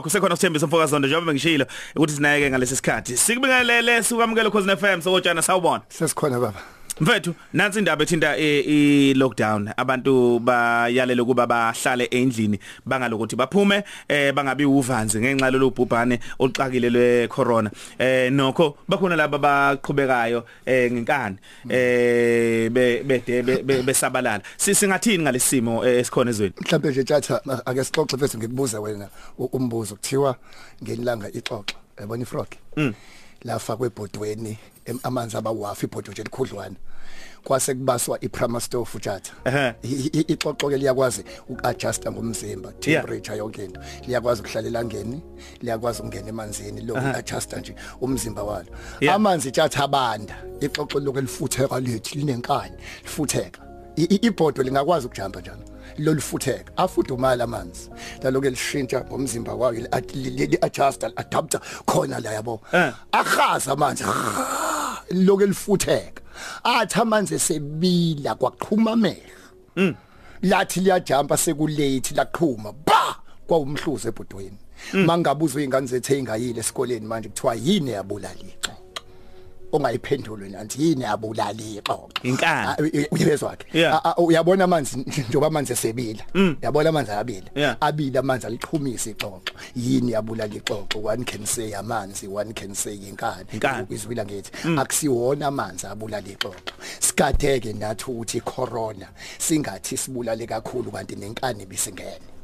[0.00, 3.16] kusekhona uSthembiso Mfokazondo njengoba ngishilo ukuthi sinayeke ngalesi sikhathi.
[3.16, 5.82] Sikubingelele sikwamukele Khosi FM sokutshana sawubona.
[5.88, 6.79] Sesikhona baba.
[7.00, 9.72] Mfethu nansi indaba ethinta i lockdown.
[9.76, 17.28] Abantu bayalela kuba bahlale endlini bangalokuthi baphume eh bangabi uvanzi ngenxa lolu bhubhane oluxakile lwe
[17.28, 21.36] corona eh nokho bakhona laba baqhubekayo eh ngenkani
[21.68, 24.42] eh bede besabalala.
[24.56, 26.54] Singathini ngalesimo esikhona ezweni?
[26.60, 29.08] Mhlawumbe nje tjatha ake sixoxe mfethu ngikubuza wena
[29.38, 30.36] umbuzo kuthiwa
[30.82, 32.46] ngelanga ixoxa yabona ifrog?
[32.76, 32.94] Mm.
[33.44, 34.58] Lafa kwebhodweni
[35.02, 36.76] amanzi abawafi ibhodo nje likhudlwana.
[37.44, 39.32] Kwase kubaswa iPramastof uthatha
[40.28, 43.80] ixoxo ke liyakwazi ukuadjusta ngomzimba temperature yonke into.
[44.06, 45.22] Liyakwazi ukuhlala elangeni
[45.62, 48.66] liyakwazi ukungena emanzini lo adjusta nje umzimba walo.
[49.12, 50.36] Amanzi thatha abanda.
[50.60, 53.69] Ixoxo lokho lifutheka lithi linenkani lifutheka.
[53.96, 55.62] Ibhodo lingakwazi ukujamba njalo.
[55.98, 56.72] Lolufutheka.
[56.76, 57.90] Afudumala amanzi.
[58.22, 59.80] Laloke lishintsha ngomzimba wayo
[60.14, 62.60] li adjust adapter khona la yabo.
[63.12, 64.04] Akhaza amanzi.
[65.10, 66.22] Loke lifutheka
[66.64, 69.94] athi amanzi esebila kwaqhuma amehlo
[70.42, 72.72] lathi liyajumpa sekulate laqhuma.
[72.72, 73.16] Ba!
[73.46, 74.58] Kwawumhluzo ebhodweni.
[74.92, 78.69] Mangabuzwe ingane zethe ingayile esikoleni manje kuthiwa yini yabulalixo
[79.72, 83.90] ongayiphendulwe nanti yini abulala ixoxo inkani uyezwa ke?
[84.16, 84.96] Uyabona amanzi
[85.28, 86.24] njengoba amanzi esebila?
[86.34, 92.52] Uyabona amanzi ayabila abila amanzi aliqhumisa ixoxo yini yabulala ixoxo one can say amanzi one
[92.52, 93.46] can say inkani
[93.90, 101.66] izwila ngithi akusiwona amanzi abulala ixoxo sikadeke nathi ukuthi corona singathi sibulale kakhulu kanti nenkani
[101.66, 102.39] bisingene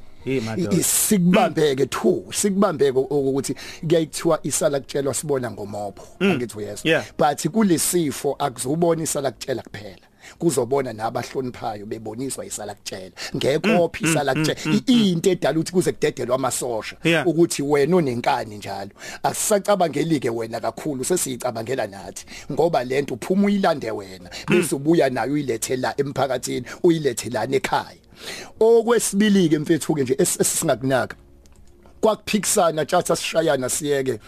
[0.82, 3.54] sikubambeke thu sikubambeke ukuthi
[3.88, 6.06] kuyayithiwa isala kutshelwa sibona ngomopho.
[6.20, 7.04] Angithi uyezwa.
[7.18, 10.06] But kulesifo akuzubona isala kutshela kuphela.
[10.38, 16.96] Kuzobona nabahloniphayo beboniswa isala kutshela ngekophi isala kutshela into edala ukuthi kuze kudedelwa amasosha
[17.26, 18.90] ukuthi wena unenkani njalo.
[19.22, 25.76] Asisacabangeli ke wena kakhulu sesiyicabangela nathi ngoba lento uphuma uyilande wena bese ubuya nayo uyilethe
[25.76, 28.05] la emphakathini uyilethe lana ekhaya.
[28.60, 31.16] Okwesibili ke mfethu ke nje esisingakunaka
[32.00, 34.20] kwakuphikisana tjatha sishayana siyeke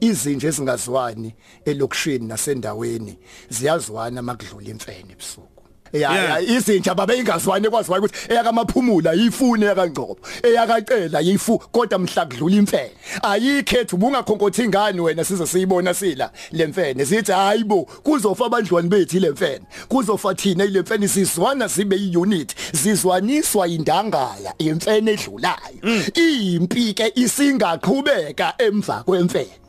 [0.00, 3.18] izinje ezingazwani elokushini nasendaweni.
[3.50, 5.55] Ziyazwana makudlula imfene ebusuku.
[5.92, 12.90] Ya izinja babe ingazwane kwaziwayo ukuthi eyakamaphumula yifune yakangcobo eyakacela yifu kodwa mhla kudlula imfene.
[13.22, 20.34] Ayikhethu ubungakhonkotha ingane wena size siyibona sila lemfene sithi hayibo kuzofa abandlwani bethu lemfene kuzofa
[20.34, 26.02] thina ilemfene sizwana sibe iunit zizwaniswa indangala imfene edlulayo.
[26.14, 29.65] Impi ke isingaqhubeka emva kwemfene.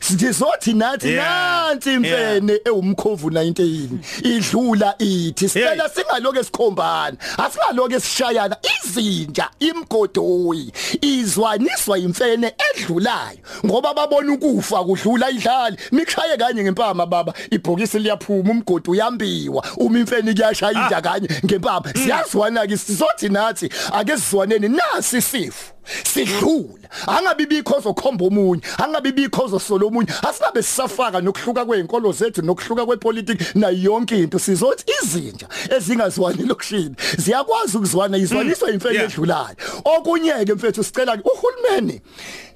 [0.00, 3.88] Sizothi nathi nansi imfene ewumkhovu 19
[4.22, 8.56] idlula ithi sicela singaloke esikhombana asingaloke esishayana.
[8.84, 13.38] Izinja imgodoyi izwaniswa imfene edlulayo.
[13.66, 17.34] Ngoba babona ukufa kudlula idlali mikushaye kanye ngempama baba.
[17.50, 21.92] Ibhokisi liyaphuma umgodi uyambiwa uma imfene kuyashaya inja kanye ngempama.
[21.94, 25.71] Siyazwana ke sizothi nathi ake sizwaneni nasi isifo.
[26.04, 30.08] Sidlula angabi bikho zokhomba omunye angabi bikho zosola omunye.
[30.28, 34.38] Asingabe sisafaka nokuhluka kwezinkolo zethu nokuhluka kwepolitiki na yonke into.
[34.38, 39.56] Sizothi izinja ezingazwani lokushini ziyakwazi ukuzwana izwaniswa imfene edlulayo.
[39.84, 42.00] Okunyeke mfethu sicela uhulumeni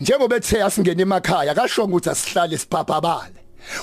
[0.00, 3.37] njengoba ethe asingene emakhaya kasho ukuthi asihlale siphaphapale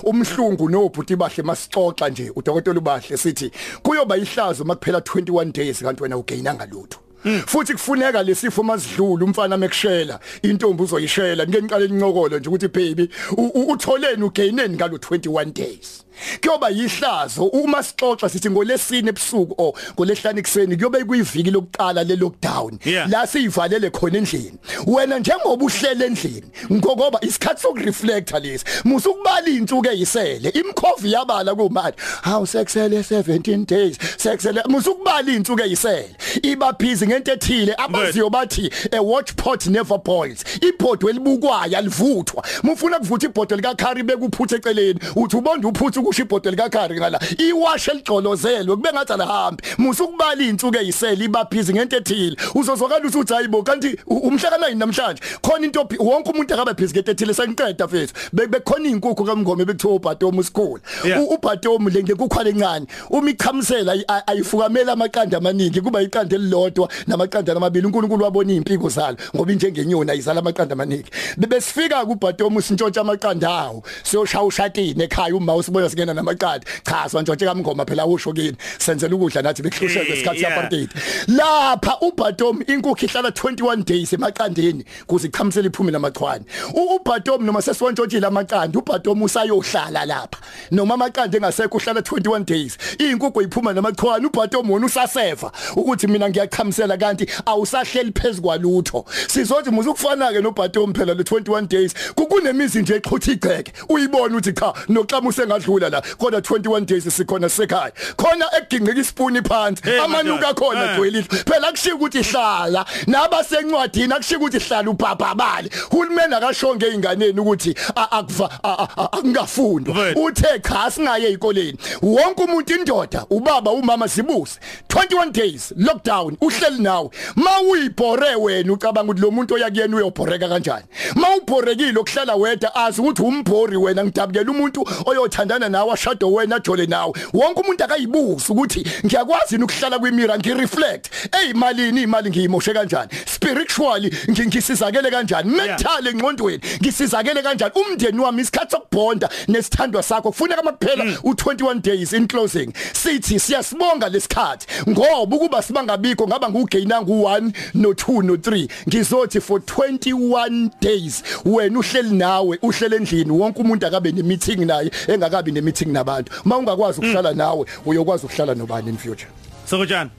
[0.04, 3.52] umhlungu nobhuti bahle masixoxa nje udokotela ubahle sithi
[3.84, 7.03] kuyoba ihlazo makuphela 21 days kanti wena ugaina ngalutho
[7.46, 11.48] futhi kufuneka lesifo masidlula umfana mekushela intombi uzoyishela.
[11.48, 13.10] Ngeke ngiqale incokolo nje ukuthi baby
[13.54, 16.04] utholeni ugaineni ngalo 21 days.
[16.42, 22.80] Kuyoba yihlazo uma sixoxa sithi ngolesine ebusuku o ngolehlani kuseni kuyobe kuyiviki lokuqala le lockdown.
[23.10, 24.58] La siyivalele khona endlini.
[24.88, 31.98] Wena njengoba uhlele endlini ngoba isikhathi sokureflecta lesi musukubala insuku eyisele imkhovi yabala kumanje.
[32.22, 39.02] Hawu sekusele 17 days sekusele musukubala insuku eyisele iba busy ngento ethile abaziyo bathi a
[39.02, 40.44] watch pot never boils.
[40.62, 46.52] Ibhodo elibukwayo alivuthwa mufuna kuvutha ibhodo lika Khari bekuphuthe eceleni uthi ubonda uphuthe ukusho ibhodo
[46.52, 47.20] lika Khari ngala?
[47.38, 49.64] Iwash eligcolozelwe kube ngathi alihambi.
[49.78, 52.36] Musukubala insuku eyisele iba busy ngento ethile.
[52.56, 55.22] Uzozwakala uthi hayibo kanti umhlaka 9 namhlanje?
[55.42, 60.42] Khona into wonke umuntu akabe busy ngento ethile sengiqeda mfethu bekhona inkukhu kamngome bekuthiwa ubhatomu
[60.42, 60.82] isikhula
[61.30, 63.96] ubhatomu le nkukhu lencane uma ichamisela
[64.28, 67.88] ayifukamela amaqanda amaningi kuba iqanda elilodwa namaqanda amabili.
[67.88, 71.10] uNkulunkulu wabona impiko zalo ngoba injengenyoni izala amaqanda amaningi.
[71.38, 76.66] Bebesifika kubhatomu sintshontsha amaqanda awo siyoshaya ushatini ekhaya uma usibona singena namaqadi.
[76.84, 80.90] Cha swantshontshe kamngoma phela usho kini senzela ukudla nathi bekuhlushwe ngesikhathi apartheid
[81.28, 88.78] lapha uBatom inkukhu ihlala 21 days emaqandeni kuze iqhamisele iphume namachwane uBatom noma sesiwantshontshe amaqandi
[88.78, 90.40] uBatom usayohlala lapha.
[90.72, 96.98] Noma amaqandi engasekho uhlala 21 days inkukhu iphuma namachwane uBatom wona usaseva ukuthi mina ngiyaqhamisela
[96.98, 103.74] kanti awusahleli phezukwalutho sizothi muzukufana ke noBatom phela le 21 days kukunemizi nje exhutha igceke.
[103.90, 107.92] Uyibona ukuthi cha noxama usengadlula la kodwa 21 days sikhona sekhaya.
[108.18, 109.82] Khona eginqika isipuni phansi.
[110.04, 112.86] Amanuka akhona gwelile phela kushiya ukuthi ihlala.
[113.08, 119.96] Nabasencwadini akushiya ukuthi ihlala ubhabhabali hulumeni akashonge einganeni ukuthi akuva akungafundwa.
[120.16, 124.60] Uthe cha singaye ezikoleni wonke umuntu indoda ubaba umama sibuse
[124.90, 127.10] 21 days lockdown uhleli nawe.
[127.36, 130.86] Mawuyibhore wena ucabanga ukuthi lo muntu oyakuyena uyobhoreka kanjani?
[131.16, 137.14] Mawubhorekile okuhlala wedwa azi ukuthi umbhori wena ngidabukela umuntu oyothandana nawe ashado wena ajole nawe.
[137.34, 141.06] Wonke umuntu akayibuza ukuthi ngiyakwazi ukuhlala kwimira ngireflect.
[141.42, 143.10] Eyimalini imali ngiyimoshe kanjani?
[143.26, 145.50] Spiritually ngisizakele kanjani?
[145.50, 147.72] Mentally engqondweni ngisizakele kanjani?
[147.76, 152.74] Umndeni wami isikhathi sokubhonda nesithandwa sakho kufuneka amaphela u21 days in closing.
[152.94, 161.24] Sithi siyasibonga lesikhathi ngoba ukuba sibangabikho ngaba ngugaina ngu1 no2 no3 ngizothi for 21 days
[161.46, 163.32] wena uhleli nawe uhlele endlini.
[163.32, 166.32] Wonke umuntu akabe ne meeting naye engakabi ne meeting nabantu.
[166.46, 169.30] Uma ungakwazi ukuhlala nawe uyokwazi ukuhlala nobani in future.
[169.66, 170.10] Sokojana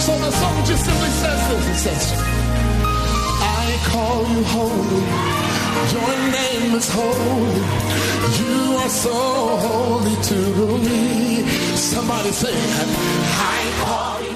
[0.00, 1.66] So the song just simply says this.
[1.70, 2.04] It says
[3.62, 5.02] I call you holy.
[5.94, 7.62] Your name is holy.
[8.40, 9.16] You are so
[9.66, 10.38] holy to
[10.86, 11.44] me.
[11.76, 12.56] Somebody say
[13.54, 14.29] I call you